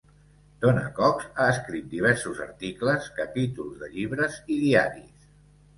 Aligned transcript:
Donna 0.61 0.85
Cox 0.99 1.27
ha 1.35 1.45
escrit 1.57 1.91
diversos 1.91 2.41
articles, 2.49 3.13
capítols 3.21 3.79
de 3.85 3.95
llibres 3.95 4.45
i 4.57 4.61
diaris. 4.67 5.35